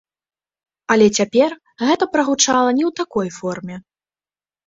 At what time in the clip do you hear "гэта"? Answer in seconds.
1.85-2.03